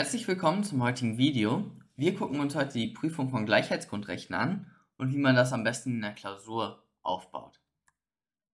Herzlich 0.00 0.26
willkommen 0.26 0.64
zum 0.64 0.82
heutigen 0.82 1.18
Video. 1.18 1.70
Wir 1.94 2.14
gucken 2.14 2.40
uns 2.40 2.54
heute 2.54 2.72
die 2.72 2.88
Prüfung 2.88 3.28
von 3.28 3.44
Gleichheitsgrundrechten 3.44 4.34
an 4.34 4.74
und 4.96 5.12
wie 5.12 5.18
man 5.18 5.36
das 5.36 5.52
am 5.52 5.62
besten 5.62 5.90
in 5.90 6.00
der 6.00 6.14
Klausur 6.14 6.82
aufbaut. 7.02 7.60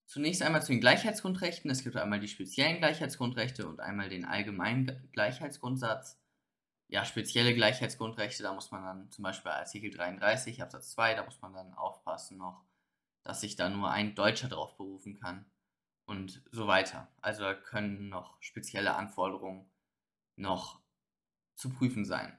Zunächst 0.07 0.43
einmal 0.43 0.63
zu 0.63 0.73
den 0.73 0.81
Gleichheitsgrundrechten. 0.81 1.71
Es 1.71 1.85
gibt 1.85 1.97
einmal 1.97 2.19
die 2.19 2.27
speziellen 2.27 2.79
Gleichheitsgrundrechte 2.79 3.69
und 3.69 3.79
einmal 3.79 4.09
den 4.09 4.25
allgemeinen 4.25 5.09
Gleichheitsgrundsatz. 5.13 6.21
Ja, 6.89 7.05
spezielle 7.05 7.55
Gleichheitsgrundrechte, 7.55 8.43
da 8.43 8.53
muss 8.53 8.73
man 8.73 8.83
dann 8.83 9.11
zum 9.13 9.23
Beispiel 9.23 9.53
Artikel 9.53 9.93
33 9.93 10.61
Absatz 10.65 10.91
2, 10.95 11.15
da 11.15 11.25
muss 11.25 11.41
man 11.43 11.53
dann 11.53 11.75
aufpassen 11.75 12.39
noch, 12.39 12.65
dass 13.23 13.43
sich 13.43 13.55
da 13.55 13.69
nur 13.69 13.93
ein 13.93 14.17
Deutscher 14.17 14.49
drauf 14.49 14.77
berufen 14.77 15.15
kann 15.15 15.47
und 16.07 16.43
so 16.51 16.67
weiter. 16.67 17.07
Also 17.21 17.45
da 17.45 17.55
können 17.55 18.09
noch 18.09 18.37
spezielle 18.43 18.97
Anforderungen 18.97 19.71
noch 20.35 20.81
zu 21.57 21.71
prüfen 21.71 22.05
sein. 22.05 22.39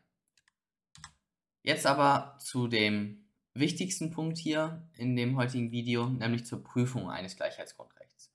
Jetzt 1.64 1.86
aber 1.86 2.38
zu 2.40 2.68
dem 2.68 3.26
wichtigsten 3.54 4.12
Punkt 4.12 4.38
hier 4.38 4.88
in 4.94 5.16
dem 5.16 5.36
heutigen 5.36 5.72
Video, 5.72 6.08
nämlich 6.08 6.46
zur 6.46 6.64
Prüfung 6.64 7.10
eines 7.10 7.36
Gleichheitsgrundrechts. 7.36 8.32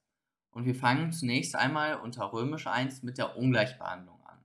Und 0.50 0.66
wir 0.66 0.74
fangen 0.74 1.12
zunächst 1.12 1.54
einmal 1.54 1.96
unter 1.96 2.32
Römisch 2.32 2.66
1 2.66 3.02
mit 3.02 3.16
der 3.16 3.36
Ungleichbehandlung 3.36 4.20
an. 4.26 4.38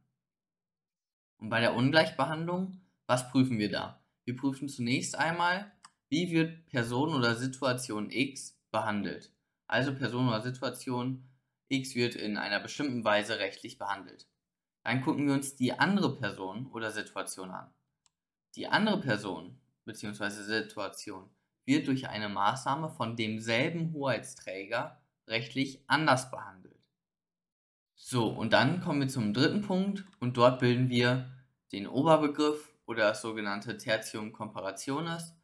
Und 1.37 1.49
bei 1.49 1.59
der 1.59 1.75
Ungleichbehandlung, 1.75 2.79
was 3.07 3.29
prüfen 3.29 3.59
wir 3.59 3.69
da? 3.69 4.01
Wir 4.23 4.37
prüfen 4.37 4.69
zunächst 4.69 5.17
einmal, 5.17 5.71
wie 6.09 6.31
wird 6.31 6.67
Person 6.67 7.13
oder 7.13 7.35
Situation 7.35 8.09
X 8.09 8.57
behandelt. 8.71 9.33
Also 9.67 9.93
Person 9.93 10.29
oder 10.29 10.41
Situation 10.41 11.27
X 11.67 11.95
wird 11.95 12.15
in 12.15 12.37
einer 12.37 12.61
bestimmten 12.61 13.03
Weise 13.03 13.39
rechtlich 13.39 13.77
behandelt. 13.77 14.27
Dann 14.87 15.01
gucken 15.01 15.27
wir 15.27 15.33
uns 15.33 15.57
die 15.57 15.73
andere 15.73 16.15
Person 16.15 16.67
oder 16.67 16.91
Situation 16.91 17.51
an. 17.51 17.69
Die 18.55 18.69
andere 18.69 19.01
Person 19.01 19.59
bzw. 19.83 20.29
Situation 20.29 21.29
wird 21.65 21.87
durch 21.87 22.07
eine 22.07 22.29
Maßnahme 22.29 22.87
von 22.87 23.17
demselben 23.17 23.91
Hoheitsträger 23.91 25.01
rechtlich 25.27 25.83
anders 25.87 26.31
behandelt. 26.31 26.79
So, 27.95 28.29
und 28.29 28.53
dann 28.53 28.79
kommen 28.79 29.01
wir 29.01 29.09
zum 29.09 29.33
dritten 29.33 29.61
Punkt 29.61 30.05
und 30.21 30.37
dort 30.37 30.61
bilden 30.61 30.89
wir 30.89 31.33
den 31.73 31.85
Oberbegriff 31.85 32.73
oder 32.85 33.09
das 33.09 33.21
sogenannte 33.21 33.77
Tertium 33.77 34.31
Comparationis. 34.31 35.35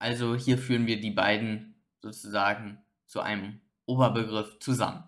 Also 0.00 0.34
hier 0.34 0.58
führen 0.58 0.88
wir 0.88 1.00
die 1.00 1.12
beiden 1.12 1.80
sozusagen 2.00 2.82
zu 3.06 3.20
einem 3.20 3.60
Oberbegriff 3.86 4.58
zusammen. 4.58 5.04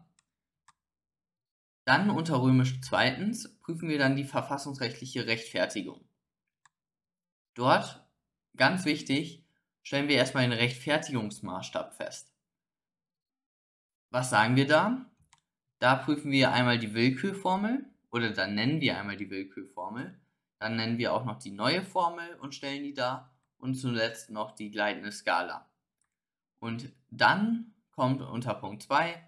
Dann 1.87 2.11
unter 2.11 2.43
römisch 2.43 2.81
zweitens 2.81 3.57
prüfen 3.61 3.89
wir 3.89 3.99
dann 3.99 4.17
die 4.17 4.25
verfassungsrechtliche 4.25 5.27
Rechtfertigung. 5.29 6.05
Dort, 7.55 8.05
ganz 8.57 8.85
wichtig, 8.85 9.47
stellen 9.85 10.09
wir 10.09 10.17
erstmal 10.17 10.43
den 10.43 10.59
Rechtfertigungsmaßstab 10.59 11.95
fest. 11.95 12.35
Was 14.11 14.31
sagen 14.31 14.57
wir 14.57 14.67
da? 14.67 15.07
Da 15.79 15.95
prüfen 15.95 16.33
wir 16.33 16.53
einmal 16.53 16.81
die 16.81 16.93
Willkürformel 16.93 17.89
oder 18.11 18.31
dann 18.31 18.57
nennen 18.57 18.81
wir 18.81 18.99
einmal 18.99 19.17
die 19.17 19.31
Willkürformel. 19.31 20.21
Dann 20.59 20.75
nennen 20.75 20.99
wir 20.99 21.13
auch 21.13 21.25
noch 21.25 21.39
die 21.39 21.53
neue 21.53 21.85
Formel 21.85 22.35
und 22.41 22.57
stellen 22.57 22.83
die 22.83 22.95
da 22.95 23.31
und 23.59 23.75
zuletzt 23.75 24.31
noch 24.31 24.57
die 24.57 24.73
gleitende 24.73 25.13
Skala. 25.13 25.71
Und 26.59 26.93
dann 27.11 27.75
kommt 27.93 28.23
unter 28.23 28.55
Punkt 28.55 28.83
2 28.83 29.23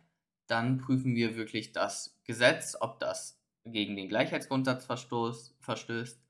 dann 0.49 0.79
prüfen 0.79 1.15
wir 1.15 1.37
wirklich 1.37 1.73
das 1.73 2.19
Gesetz, 2.25 2.77
ob 2.81 2.99
das 2.99 3.41
gegen 3.65 3.97
den 3.97 4.09
Gleichheitsgrundsatz 4.09 4.87
verstößt 4.87 6.23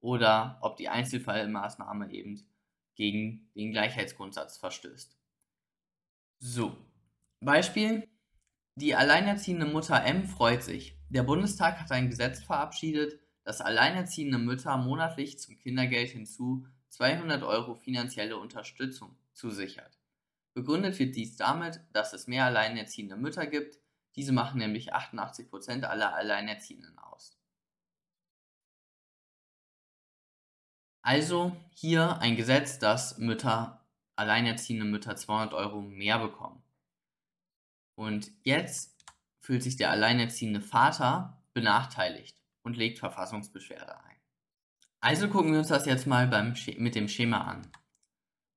oder 0.00 0.58
ob 0.62 0.76
die 0.76 0.88
Einzelfallmaßnahme 0.88 2.10
eben 2.12 2.46
gegen 2.94 3.50
den 3.54 3.72
Gleichheitsgrundsatz 3.72 4.56
verstößt. 4.58 5.16
So, 6.38 6.76
Beispiel. 7.40 8.08
Die 8.76 8.94
alleinerziehende 8.94 9.66
Mutter 9.66 10.02
M 10.04 10.24
freut 10.24 10.62
sich. 10.62 10.96
Der 11.08 11.22
Bundestag 11.22 11.78
hat 11.78 11.92
ein 11.92 12.10
Gesetz 12.10 12.42
verabschiedet, 12.42 13.20
das 13.44 13.60
alleinerziehende 13.60 14.38
Mütter 14.38 14.76
monatlich 14.76 15.38
zum 15.38 15.56
Kindergeld 15.56 16.10
hinzu 16.10 16.66
200 16.88 17.42
Euro 17.42 17.74
finanzielle 17.74 18.36
Unterstützung 18.36 19.16
zusichert. 19.32 19.98
Begründet 20.54 20.98
wird 20.98 21.16
dies 21.16 21.36
damit, 21.36 21.80
dass 21.92 22.12
es 22.12 22.28
mehr 22.28 22.44
alleinerziehende 22.44 23.16
Mütter 23.16 23.46
gibt, 23.46 23.78
diese 24.16 24.32
machen 24.32 24.58
nämlich 24.58 24.94
88% 24.94 25.82
aller 25.82 26.14
Alleinerziehenden 26.14 26.96
aus. 26.98 27.36
Also 31.02 31.54
hier 31.74 32.18
ein 32.18 32.36
Gesetz, 32.36 32.78
dass 32.78 33.18
Mütter, 33.18 33.84
alleinerziehende 34.16 34.86
Mütter 34.86 35.16
200 35.16 35.52
Euro 35.52 35.82
mehr 35.82 36.18
bekommen. 36.18 36.62
Und 37.96 38.30
jetzt 38.44 38.96
fühlt 39.40 39.62
sich 39.62 39.76
der 39.76 39.90
alleinerziehende 39.90 40.60
Vater 40.60 41.42
benachteiligt 41.52 42.40
und 42.62 42.76
legt 42.76 43.00
Verfassungsbeschwerde 43.00 44.02
ein. 44.02 44.16
Also 45.00 45.28
gucken 45.28 45.52
wir 45.52 45.58
uns 45.58 45.68
das 45.68 45.84
jetzt 45.84 46.06
mal 46.06 46.26
beim, 46.28 46.54
mit 46.78 46.94
dem 46.94 47.08
Schema 47.08 47.42
an. 47.42 47.70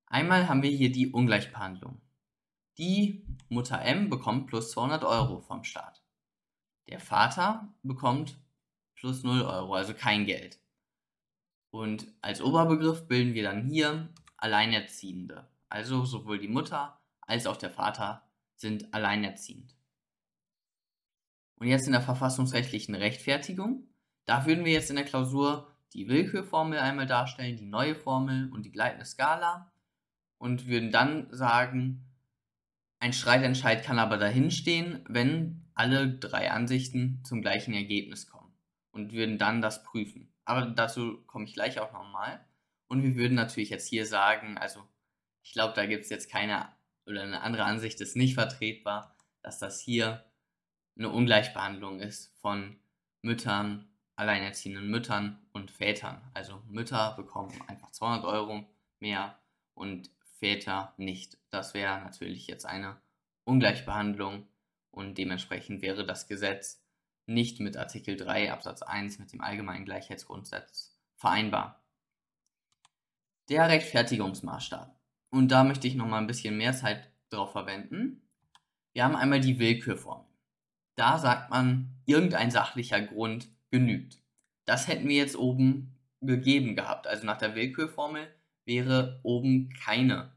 Einmal 0.08 0.48
haben 0.48 0.64
wir 0.64 0.72
hier 0.72 0.92
die 0.92 1.12
Ungleichbehandlung. 1.12 2.02
Die 2.78 3.26
Mutter 3.50 3.82
M 3.82 4.10
bekommt 4.10 4.48
plus 4.48 4.72
200 4.72 5.04
Euro 5.04 5.42
vom 5.42 5.64
Staat. 5.64 6.04
Der 6.88 7.00
Vater 7.00 7.74
bekommt 7.84 8.40
plus 8.96 9.24
0 9.24 9.42
Euro, 9.42 9.74
also 9.74 9.94
kein 9.94 10.26
Geld. 10.26 10.60
Und 11.72 12.08
als 12.22 12.42
Oberbegriff 12.42 13.08
bilden 13.08 13.34
wir 13.34 13.44
dann 13.44 13.68
hier 13.68 14.10
Alleinerziehende. 14.38 15.50
Also 15.70 16.06
sowohl 16.06 16.40
die 16.40 16.48
Mutter 16.48 17.00
als 17.22 17.46
auch 17.46 17.58
der 17.58 17.72
Vater 17.72 18.24
sind 18.56 18.94
alleinerziehend. 18.94 19.76
Und 21.56 21.68
jetzt 21.68 21.88
in 21.88 21.92
der 21.92 22.02
verfassungsrechtlichen 22.02 22.96
Rechtfertigung. 22.96 23.88
Da 24.26 24.46
würden 24.46 24.64
wir 24.64 24.72
jetzt 24.72 24.90
in 24.90 24.96
der 24.96 25.06
Klausur 25.06 25.76
die 25.94 26.08
Willkürformel 26.08 26.80
einmal 26.80 27.08
darstellen, 27.08 27.58
die 27.58 27.66
neue 27.66 27.96
Formel 27.96 28.52
und 28.52 28.64
die 28.64 28.72
gleitende 28.72 29.06
Skala 29.06 29.72
und 30.38 30.68
würden 30.68 30.92
dann 30.92 31.28
sagen, 31.32 32.06
ein 33.00 33.14
Streitentscheid 33.14 33.84
kann 33.84 34.00
aber 34.00 34.18
dahinstehen, 34.18 35.04
wenn 35.08 35.70
alle 35.74 36.10
drei 36.10 36.52
Ansichten 36.52 37.22
zum 37.24 37.42
gleichen 37.42 37.74
Ergebnis 37.74 38.28
kommen 38.28 38.56
und 38.92 39.14
würden 39.14 39.38
dann 39.38 39.62
das 39.62 39.84
prüfen. 39.84 40.34
Aber 40.46 40.66
dazu 40.66 41.24
komme 41.28 41.46
ich 41.46 41.54
gleich 41.54 41.80
auch 41.80 41.94
nochmal. 41.94 42.44
Und 42.88 43.04
wir 43.04 43.16
würden 43.16 43.36
natürlich 43.36 43.70
jetzt 43.70 43.88
hier 43.88 44.06
sagen, 44.06 44.58
also 44.58 44.82
ich 45.44 45.52
glaube, 45.52 45.74
da 45.76 45.86
gibt 45.86 46.04
es 46.04 46.10
jetzt 46.10 46.32
keine 46.32 46.70
oder 47.06 47.24
eine 47.24 47.42
andere 47.42 47.64
Ansicht 47.64 48.02
ist 48.02 48.16
nicht 48.16 48.34
vertretbar, 48.34 49.16
dass 49.42 49.60
das 49.60 49.80
hier 49.80 50.26
eine 50.98 51.10
Ungleichbehandlung 51.10 52.00
ist 52.00 52.36
von 52.42 52.80
Müttern, 53.22 53.88
alleinerziehenden 54.16 54.90
Müttern 54.90 55.40
und 55.54 55.72
Vätern. 55.72 56.22
Also 56.34 56.62
Mütter 56.68 57.14
bekommen 57.16 57.54
einfach 57.68 57.92
200 57.92 58.26
Euro 58.26 58.66
mehr 59.00 59.40
und 59.74 60.10
Väter 60.40 60.94
nicht. 60.98 61.38
Das 61.50 61.74
wäre 61.74 62.00
natürlich 62.02 62.48
jetzt 62.48 62.66
eine 62.66 62.98
Ungleichbehandlung 63.44 64.48
und 64.92 65.18
dementsprechend 65.18 65.82
wäre 65.82 66.06
das 66.06 66.28
Gesetz 66.28 66.84
nicht 67.26 67.60
mit 67.60 67.78
Artikel 67.78 68.18
3 68.18 68.52
Absatz 68.52 68.82
1 68.82 69.20
mit 69.20 69.34
dem 69.34 69.42
allgemeinen 69.42 69.86
Gleichheitsgrundsatz 69.86 70.98
vereinbar. 71.16 71.84
Der 73.50 73.68
Rechtfertigungsmaßstab. 73.70 74.98
Und 75.30 75.52
da 75.52 75.64
möchte 75.64 75.88
ich 75.88 75.96
noch 75.96 76.08
mal 76.08 76.20
ein 76.20 76.28
bisschen 76.28 76.58
mehr 76.58 76.74
Zeit 76.74 77.12
drauf 77.30 77.52
verwenden. 77.52 78.22
Wir 78.94 79.04
haben 79.04 79.16
einmal 79.16 79.40
die 79.40 79.60
Willkürformel. 79.60 80.26
Da 80.96 81.20
sagt 81.20 81.50
man, 81.50 81.94
irgendein 82.06 82.50
sachlicher 82.50 83.02
Grund 83.02 83.50
genügt. 83.70 84.22
Das 84.66 84.88
hätten 84.88 85.08
wir 85.08 85.18
jetzt 85.18 85.38
oben 85.38 85.96
gegeben 86.22 86.76
gehabt. 86.76 87.08
Also 87.08 87.26
nach 87.26 87.38
der 87.38 87.56
Willkürformel 87.56 88.28
wäre 88.66 89.20
oben 89.24 89.70
keine 89.70 90.32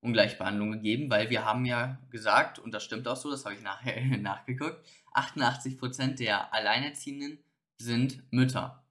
Ungleichbehandlung 0.00 0.72
gegeben, 0.72 1.10
weil 1.10 1.28
wir 1.30 1.44
haben 1.44 1.64
ja 1.64 1.98
gesagt, 2.10 2.58
und 2.58 2.72
das 2.72 2.84
stimmt 2.84 3.06
auch 3.06 3.16
so, 3.16 3.30
das 3.30 3.44
habe 3.44 3.54
ich 3.54 3.62
nachher 3.62 4.00
nachgeguckt, 4.18 4.84
88% 5.14 6.16
der 6.16 6.54
Alleinerziehenden 6.54 7.38
sind 7.78 8.22
Mütter. 8.32 8.84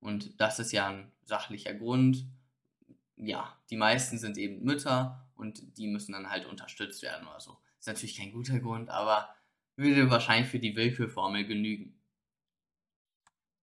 Und 0.00 0.40
das 0.40 0.58
ist 0.58 0.72
ja 0.72 0.88
ein 0.88 1.12
sachlicher 1.24 1.74
Grund. 1.74 2.26
Ja, 3.16 3.56
die 3.70 3.76
meisten 3.76 4.18
sind 4.18 4.38
eben 4.38 4.62
Mütter 4.64 5.28
und 5.34 5.78
die 5.78 5.86
müssen 5.86 6.12
dann 6.12 6.30
halt 6.30 6.46
unterstützt 6.46 7.02
werden 7.02 7.26
oder 7.26 7.40
so. 7.40 7.58
Ist 7.78 7.86
natürlich 7.86 8.16
kein 8.16 8.32
guter 8.32 8.58
Grund, 8.58 8.88
aber 8.88 9.28
würde 9.76 10.10
wahrscheinlich 10.10 10.50
für 10.50 10.58
die 10.58 10.74
Willkürformel 10.74 11.46
genügen. 11.46 12.00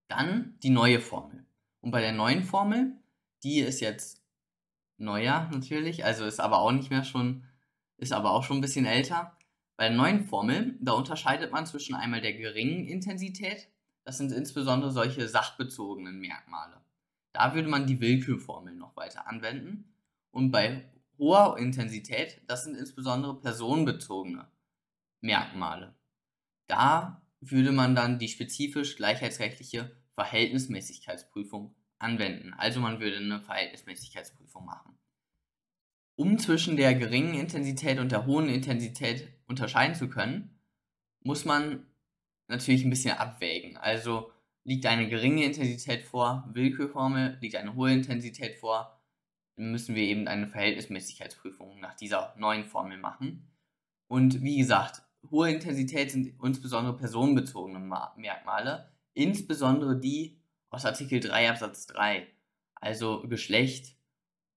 Dann 0.08 0.58
die 0.62 0.70
neue 0.70 1.00
Formel. 1.00 1.46
Und 1.82 1.92
bei 1.92 2.02
der 2.02 2.14
neuen 2.14 2.44
Formel, 2.44 2.96
die 3.44 3.60
ist 3.60 3.80
jetzt 3.80 4.23
neuer 5.04 5.50
natürlich, 5.52 6.06
also 6.06 6.26
ist 6.26 6.40
aber 6.40 6.60
auch 6.60 6.72
nicht 6.72 6.90
mehr 6.90 7.04
schon, 7.04 7.46
ist 7.98 8.14
aber 8.14 8.32
auch 8.32 8.44
schon 8.44 8.58
ein 8.58 8.62
bisschen 8.62 8.86
älter. 8.86 9.38
Bei 9.76 9.88
der 9.88 9.98
neuen 9.98 10.26
Formel, 10.26 10.78
da 10.82 10.94
unterscheidet 10.94 11.52
man 11.52 11.66
zwischen 11.66 11.96
einmal 11.96 12.22
der 12.22 12.34
geringen 12.34 12.86
Intensität, 12.86 13.70
das 14.06 14.18
sind 14.18 14.32
insbesondere 14.32 14.92
solche 14.92 15.28
sachbezogenen 15.28 16.20
Merkmale. 16.20 16.82
Da 17.34 17.56
würde 17.56 17.70
man 17.70 17.88
die 17.88 18.00
Willkürformel 18.00 18.76
noch 18.76 18.96
weiter 18.96 19.28
anwenden. 19.28 19.96
Und 20.32 20.52
bei 20.52 20.90
hoher 21.18 21.58
Intensität, 21.58 22.42
das 22.48 22.64
sind 22.64 22.76
insbesondere 22.76 23.40
personenbezogene 23.40 24.48
Merkmale. 25.22 25.96
Da 26.68 27.22
würde 27.40 27.72
man 27.72 27.96
dann 27.96 28.20
die 28.20 28.28
spezifisch 28.28 28.96
gleichheitsrechtliche 28.96 29.96
Verhältnismäßigkeitsprüfung 30.16 31.76
anwenden. 32.04 32.54
Also 32.54 32.80
man 32.80 33.00
würde 33.00 33.18
eine 33.18 33.42
Verhältnismäßigkeitsprüfung 33.42 34.66
machen. 34.66 34.98
Um 36.16 36.38
zwischen 36.38 36.78
der 36.78 36.94
geringen 36.94 37.34
Intensität 37.34 38.00
und 38.00 38.12
der 38.12 38.26
hohen 38.26 38.50
Intensität 38.50 39.28
unterscheiden 39.48 39.96
zu 39.96 40.10
können, 40.10 40.60
muss 41.22 41.46
man 41.46 41.88
natürlich 42.48 42.84
ein 42.84 42.90
bisschen 42.90 43.18
abwägen. 43.18 43.78
Also 43.78 44.32
liegt 44.64 44.86
eine 44.86 45.08
geringe 45.08 45.44
Intensität 45.44 46.04
vor, 46.04 46.48
Willkürformel, 46.54 47.38
liegt 47.42 47.56
eine 47.56 47.76
hohe 47.76 47.92
Intensität 47.92 48.56
vor, 48.58 49.02
müssen 49.56 49.96
wir 49.96 50.04
eben 50.04 50.28
eine 50.28 50.48
Verhältnismäßigkeitsprüfung 50.48 51.80
nach 51.80 51.96
dieser 51.96 52.36
neuen 52.38 52.66
Formel 52.66 52.98
machen. 52.98 53.52
Und 54.08 54.42
wie 54.44 54.58
gesagt, 54.58 55.04
hohe 55.32 55.52
Intensität 55.52 56.12
sind 56.12 56.34
insbesondere 56.44 56.96
personenbezogene 56.96 57.80
Merkmale, 57.80 58.92
insbesondere 59.14 60.00
die 60.00 60.43
aus 60.74 60.86
Artikel 60.86 61.20
3 61.20 61.52
Absatz 61.52 61.86
3, 61.88 62.28
also 62.74 63.22
Geschlecht, 63.28 63.96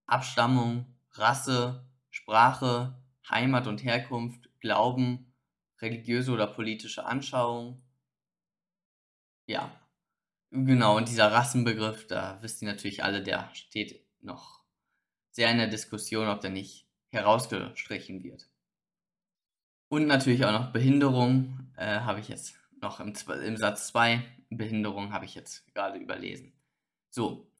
Abstammung, 0.06 0.86
Rasse, 1.12 1.86
Sprache, 2.10 2.96
Heimat 3.28 3.66
und 3.66 3.84
Herkunft, 3.84 4.48
Glauben, 4.60 5.34
religiöse 5.80 6.32
oder 6.32 6.46
politische 6.46 7.04
Anschauung. 7.04 7.82
Ja, 9.46 9.70
genau, 10.50 10.96
und 10.96 11.08
dieser 11.08 11.30
Rassenbegriff, 11.30 12.06
da 12.06 12.38
wisst 12.40 12.62
ihr 12.62 12.68
natürlich 12.68 13.04
alle, 13.04 13.22
der 13.22 13.50
steht 13.54 14.02
noch 14.22 14.64
sehr 15.30 15.50
in 15.50 15.58
der 15.58 15.68
Diskussion, 15.68 16.28
ob 16.28 16.40
der 16.40 16.50
nicht 16.50 16.88
herausgestrichen 17.10 18.24
wird. 18.24 18.48
Und 19.88 20.06
natürlich 20.06 20.46
auch 20.46 20.52
noch 20.52 20.72
Behinderung, 20.72 21.70
äh, 21.76 22.00
habe 22.00 22.20
ich 22.20 22.28
jetzt 22.28 22.58
noch 22.80 23.00
im, 23.00 23.14
im 23.44 23.56
Satz 23.56 23.88
2. 23.88 24.22
Behinderung 24.50 25.12
habe 25.12 25.24
ich 25.24 25.34
jetzt 25.34 25.66
gerade 25.74 25.98
überlesen. 25.98 26.52
So, 27.10 27.50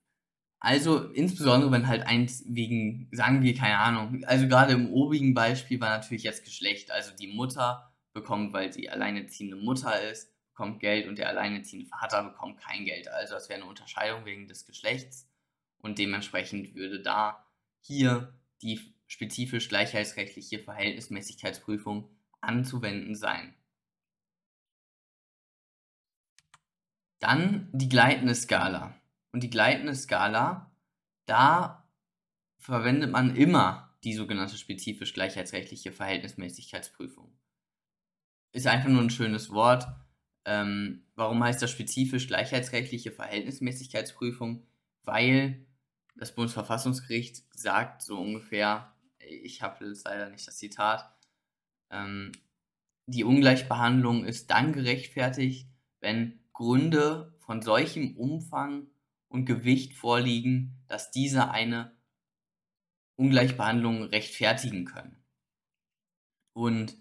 also 0.59 1.11
insbesondere 1.13 1.71
wenn 1.71 1.87
halt 1.87 2.07
eins 2.07 2.45
wegen, 2.47 3.09
sagen 3.13 3.43
wir, 3.43 3.55
keine 3.55 3.79
Ahnung, 3.79 4.25
also 4.25 4.49
gerade 4.49 4.73
im 4.73 4.93
obigen 4.93 5.35
Beispiel 5.35 5.81
war 5.81 5.99
natürlich 5.99 6.25
jetzt 6.25 6.45
Geschlecht, 6.45 6.91
also 6.91 7.13
die 7.15 7.29
Mutter 7.29 7.93
bekommt, 8.13 8.53
weil 8.53 8.73
sie 8.73 8.89
alleinerziehende 8.89 9.57
Mutter 9.57 10.01
ist, 10.11 10.33
bekommt 10.49 10.81
Geld 10.81 11.07
und 11.07 11.19
der 11.19 11.29
alleinerziehende 11.29 11.87
Vater 11.87 12.25
bekommt 12.25 12.59
kein 12.59 12.85
Geld. 12.85 13.09
Also 13.09 13.35
das 13.35 13.49
wäre 13.49 13.61
eine 13.61 13.69
Unterscheidung 13.69 14.25
wegen 14.25 14.49
des 14.49 14.65
Geschlechts 14.65 15.29
und 15.79 15.99
dementsprechend 15.99 16.75
würde 16.75 17.01
da 17.01 17.45
hier 17.81 18.33
die 18.63 18.81
spezifisch 19.07 19.69
gleichheitsrechtliche 19.69 20.59
Verhältnismäßigkeitsprüfung 20.59 22.09
anzuwenden 22.41 23.15
sein. 23.15 23.55
Dann 27.19 27.69
die 27.73 27.89
gleitende 27.89 28.35
Skala. 28.35 28.95
Und 29.33 29.43
die 29.43 29.51
gleitende 29.51 29.95
Skala, 29.95 30.71
da 31.27 31.89
verwendet 32.59 33.11
man 33.11 33.37
immer 33.37 33.97
die 34.05 34.15
sogenannte 34.15 34.57
spezifisch 34.57 35.15
gleichheitsrechtliche 35.15 35.93
Verhältnismäßigkeitsprüfung. 35.93 37.33
Ist 38.53 38.67
einfach 38.67 38.89
nur 38.89 39.03
ein 39.03 39.11
schönes 39.11 39.51
Wort. 39.51 39.87
Ähm, 40.45 41.05
warum 41.15 41.43
heißt 41.43 41.61
das 41.61 41.71
spezifisch 41.71 42.29
gleichheitsrechtliche 42.29 43.13
Verhältnismäßigkeitsprüfung? 43.13 44.67
Weil 45.03 45.67
das 46.15 46.35
Bundesverfassungsgericht 46.35 47.45
sagt 47.51 48.03
so 48.03 48.19
ungefähr, 48.19 48.95
ich 49.19 49.63
habe 49.63 49.85
jetzt 49.87 50.05
leider 50.05 50.31
nicht 50.31 50.47
das 50.47 50.57
Zitat, 50.57 51.13
ähm, 51.91 52.33
die 53.07 53.25
Ungleichbehandlung 53.25 54.25
ist 54.25 54.51
dann 54.51 54.73
gerechtfertigt, 54.73 55.69
wenn 56.01 56.41
Gründe 56.57 57.35
von 57.41 57.61
solchem 57.61 58.17
Umfang 58.17 58.87
und 59.29 59.45
Gewicht 59.45 59.93
vorliegen, 59.93 60.83
dass 60.89 61.11
diese 61.11 61.51
eine 61.51 61.95
Ungleichbehandlung 63.17 64.05
rechtfertigen 64.05 64.87
können. 64.87 65.23
Und 66.55 66.97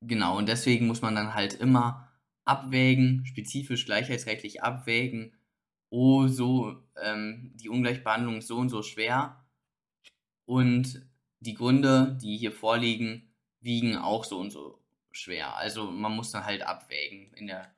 genau, 0.00 0.38
und 0.38 0.48
deswegen 0.48 0.86
muss 0.86 1.02
man 1.02 1.14
dann 1.14 1.34
halt 1.34 1.52
immer 1.52 2.10
abwägen, 2.46 3.26
spezifisch 3.26 3.84
gleichheitsrechtlich 3.84 4.62
abwägen, 4.62 5.36
oh, 5.90 6.26
so, 6.26 6.82
ähm, 7.02 7.52
die 7.56 7.68
Ungleichbehandlung 7.68 8.38
ist 8.38 8.48
so 8.48 8.56
und 8.56 8.70
so 8.70 8.82
schwer 8.82 9.44
und 10.46 11.06
die 11.40 11.54
Gründe, 11.54 12.16
die 12.22 12.38
hier 12.38 12.52
vorliegen, 12.52 13.34
wiegen 13.60 13.98
auch 13.98 14.24
so 14.24 14.38
und 14.38 14.50
so 14.50 14.82
schwer. 15.12 15.56
Also 15.56 15.90
man 15.90 16.16
muss 16.16 16.30
dann 16.30 16.46
halt 16.46 16.62
abwägen 16.62 17.34
in 17.34 17.48
der 17.48 17.74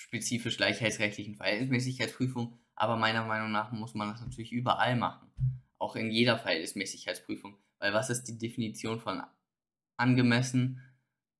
spezifisch 0.00 0.56
gleichheitsrechtlichen 0.56 1.36
Verhältnismäßigkeitsprüfung, 1.36 2.58
aber 2.74 2.96
meiner 2.96 3.24
Meinung 3.26 3.52
nach 3.52 3.70
muss 3.70 3.94
man 3.94 4.08
das 4.10 4.22
natürlich 4.22 4.50
überall 4.50 4.96
machen. 4.96 5.30
Auch 5.78 5.94
in 5.94 6.10
jeder 6.10 6.38
Verhältnismäßigkeitsprüfung. 6.38 7.56
Weil 7.78 7.92
was 7.92 8.08
ist 8.08 8.24
die 8.24 8.38
Definition 8.38 8.98
von 8.98 9.22
angemessen? 9.96 10.82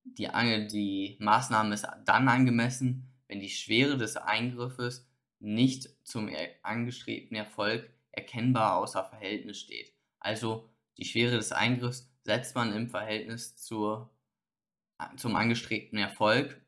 Die, 0.04 0.28
die 0.70 1.16
Maßnahme 1.20 1.74
ist 1.74 1.86
dann 2.04 2.28
angemessen, 2.28 3.10
wenn 3.28 3.40
die 3.40 3.48
Schwere 3.48 3.96
des 3.96 4.16
Eingriffes 4.16 5.08
nicht 5.38 5.88
zum 6.04 6.30
angestrebten 6.62 7.36
Erfolg 7.36 7.90
erkennbar 8.12 8.76
außer 8.76 9.04
Verhältnis 9.04 9.58
steht. 9.58 9.94
Also 10.18 10.68
die 10.98 11.06
Schwere 11.06 11.36
des 11.36 11.52
Eingriffs 11.52 12.12
setzt 12.24 12.54
man 12.54 12.74
im 12.74 12.90
Verhältnis 12.90 13.56
zur, 13.56 14.10
zum 15.16 15.36
angestrebten 15.36 15.98
Erfolg 15.98 16.60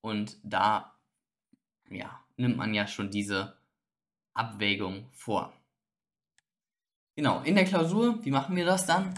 und 0.00 0.38
da 0.44 0.99
ja, 1.90 2.24
nimmt 2.36 2.56
man 2.56 2.72
ja 2.74 2.86
schon 2.86 3.10
diese 3.10 3.56
Abwägung 4.32 5.08
vor. 5.12 5.52
Genau, 7.16 7.42
in 7.42 7.56
der 7.56 7.64
Klausur, 7.64 8.24
wie 8.24 8.30
machen 8.30 8.56
wir 8.56 8.64
das 8.64 8.86
dann? 8.86 9.14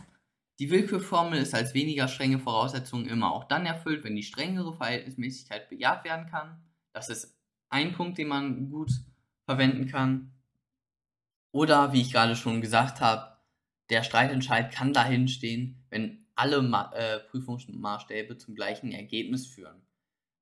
Die 0.58 0.70
Willkürformel 0.70 1.40
ist 1.40 1.54
als 1.54 1.74
weniger 1.74 2.08
strenge 2.08 2.38
Voraussetzung 2.38 3.06
immer 3.06 3.32
auch 3.32 3.44
dann 3.44 3.66
erfüllt, 3.66 4.04
wenn 4.04 4.16
die 4.16 4.22
strengere 4.22 4.72
Verhältnismäßigkeit 4.72 5.68
bejaht 5.68 6.04
werden 6.04 6.26
kann. 6.28 6.62
Das 6.92 7.08
ist 7.08 7.36
ein 7.68 7.92
Punkt, 7.92 8.18
den 8.18 8.28
man 8.28 8.70
gut 8.70 8.90
verwenden 9.44 9.86
kann. 9.86 10.32
Oder, 11.52 11.92
wie 11.92 12.00
ich 12.00 12.12
gerade 12.12 12.36
schon 12.36 12.60
gesagt 12.60 13.00
habe, 13.00 13.38
der 13.90 14.02
Streitentscheid 14.02 14.72
kann 14.72 14.92
dahin 14.92 15.28
stehen, 15.28 15.84
wenn 15.90 16.26
alle 16.34 16.62
Ma 16.62 16.92
äh, 16.94 17.20
Prüfungsmaßstäbe 17.20 18.38
zum 18.38 18.54
gleichen 18.54 18.92
Ergebnis 18.92 19.46
führen. 19.46 19.82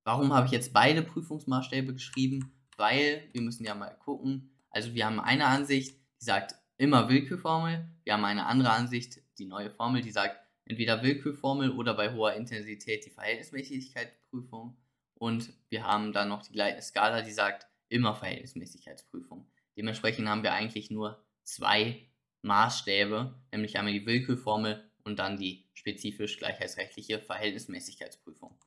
Warum 0.05 0.33
habe 0.33 0.47
ich 0.47 0.53
jetzt 0.53 0.73
beide 0.73 1.03
Prüfungsmaßstäbe 1.03 1.93
geschrieben? 1.93 2.53
Weil 2.77 3.29
wir 3.33 3.43
müssen 3.43 3.65
ja 3.65 3.75
mal 3.75 3.95
gucken. 3.99 4.57
Also 4.71 4.95
wir 4.95 5.07
haben 5.07 5.21
eine 5.21 5.47
Ansicht, 5.47 5.97
die 6.21 6.25
sagt 6.25 6.55
immer 6.79 7.09
Willkürformel. 7.09 7.87
Wir 8.05 8.15
haben 8.15 8.25
eine 8.25 8.47
andere 8.47 8.71
Ansicht, 8.71 9.21
die 9.39 9.47
neue 9.47 9.71
Formel, 9.71 10.01
die 10.01 10.11
sagt 10.13 10.41
entweder 10.65 11.03
Willkürformel 11.03 11.71
oder 11.73 11.95
bei 11.95 12.15
hoher 12.15 12.35
Intensität 12.35 13.05
die 13.05 13.11
Verhältnismäßigkeitsprüfung. 13.11 14.77
Und 15.15 15.53
wir 15.69 15.85
haben 15.85 16.13
dann 16.13 16.29
noch 16.29 16.43
die 16.43 16.53
gleiche 16.53 16.81
Skala, 16.81 17.21
die 17.23 17.33
sagt 17.33 17.67
immer 17.89 18.15
Verhältnismäßigkeitsprüfung. 18.15 19.51
Dementsprechend 19.77 20.29
haben 20.29 20.43
wir 20.43 20.53
eigentlich 20.53 20.91
nur 20.91 21.23
zwei 21.43 22.09
Maßstäbe, 22.43 23.35
nämlich 23.53 23.77
einmal 23.77 23.93
die 23.93 24.07
Willkürformel 24.07 24.91
und 25.05 25.19
dann 25.19 25.37
die 25.37 25.69
spezifisch 25.75 26.39
gleichheitsrechtliche 26.39 27.21
Verhältnismäßigkeitsprüfung. 27.21 28.59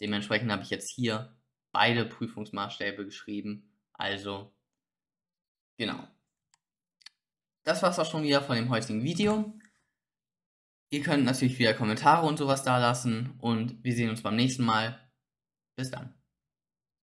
Dementsprechend 0.00 0.50
habe 0.50 0.62
ich 0.62 0.70
jetzt 0.70 0.90
hier 0.90 1.36
beide 1.72 2.04
Prüfungsmaßstäbe 2.04 3.04
geschrieben. 3.04 3.70
Also, 3.92 4.54
genau. 5.76 6.06
Das 7.64 7.82
war 7.82 7.90
es 7.90 7.98
auch 7.98 8.10
schon 8.10 8.22
wieder 8.22 8.42
von 8.42 8.56
dem 8.56 8.70
heutigen 8.70 9.02
Video. 9.02 9.58
Ihr 10.90 11.02
könnt 11.02 11.24
natürlich 11.24 11.58
wieder 11.58 11.74
Kommentare 11.74 12.26
und 12.26 12.36
sowas 12.36 12.62
da 12.62 12.78
lassen 12.78 13.34
und 13.40 13.82
wir 13.82 13.92
sehen 13.92 14.10
uns 14.10 14.22
beim 14.22 14.36
nächsten 14.36 14.64
Mal. 14.64 15.00
Bis 15.74 15.90
dann. 15.90 16.15